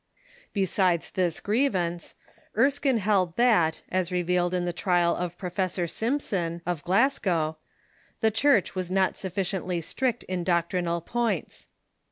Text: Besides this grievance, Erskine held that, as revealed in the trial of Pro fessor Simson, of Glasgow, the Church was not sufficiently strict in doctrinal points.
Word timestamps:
Besides 0.51 1.11
this 1.11 1.39
grievance, 1.39 2.15
Erskine 2.57 2.97
held 2.97 3.37
that, 3.37 3.83
as 3.89 4.11
revealed 4.11 4.51
in 4.51 4.65
the 4.65 4.73
trial 4.73 5.15
of 5.15 5.37
Pro 5.37 5.51
fessor 5.51 5.85
Simson, 5.85 6.63
of 6.65 6.83
Glasgow, 6.83 7.59
the 8.19 8.31
Church 8.31 8.73
was 8.73 8.89
not 8.89 9.15
sufficiently 9.15 9.79
strict 9.79 10.23
in 10.23 10.43
doctrinal 10.43 11.01
points. 11.01 11.67